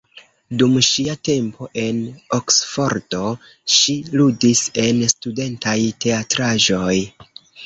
[0.59, 1.99] Dum ŝia tempo en
[2.37, 3.19] Oksfordo,
[3.75, 5.77] ŝi ludis en studentaj
[6.07, 6.97] teatraĵoj.